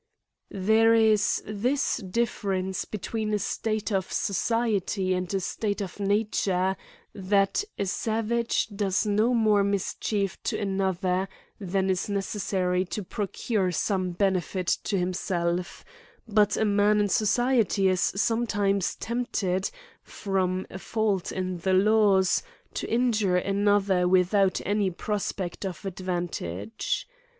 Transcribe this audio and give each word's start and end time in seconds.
There 0.49 0.95
is 0.95 1.43
this 1.45 1.97
difference 1.97 2.85
b^ween 2.85 3.35
a 3.35 3.37
state 3.37 3.91
of 3.91 4.11
sq 4.11 4.31
,ciety 4.33 5.15
and 5.15 5.31
a 5.31 5.39
state 5.39 5.79
of 5.79 5.99
nature, 5.99 6.75
that 7.13 7.63
a 7.77 7.85
savage 7.85 8.67
does 8.69 9.05
no 9.05 9.35
jnore 9.35 9.63
mischief 9.63 10.41
to 10.45 10.57
another 10.57 11.29
than 11.59 11.87
is 11.91 12.09
necessary 12.09 12.83
to 12.85 13.03
pro 13.03 13.27
cure 13.27 13.71
some 13.71 14.09
benefit 14.13 14.65
to 14.85 14.97
himself; 14.97 15.85
but 16.27 16.57
a 16.57 16.65
man 16.65 16.99
in 16.99 17.07
society 17.07 17.87
is 17.87 18.01
sonietimcs 18.01 18.97
tempted, 18.99 19.69
from 20.01 20.65
a 20.71 20.79
fault 20.79 21.31
in 21.31 21.59
the 21.59 21.73
laws, 21.73 22.41
to 22.73 22.91
injure 22.91 23.37
another 23.37 24.07
without 24.07 24.61
any 24.65 24.89
prospect 24.89 25.63
of 25.63 25.79
advan* 25.83 25.87
CRBIES 25.93 26.17
AND 26.17 26.31
PUNISHMENTS.• 26.31 26.39
i47 26.71 26.71
tage. 26.71 27.07